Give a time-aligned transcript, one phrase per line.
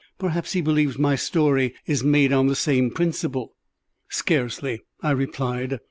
[0.17, 3.53] "Perhaps he believes my story is made on the same principle."
[4.09, 5.79] "Scarcely," I replied.